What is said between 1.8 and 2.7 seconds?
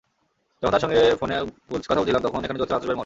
কথা বলছিলাম তখন এখানে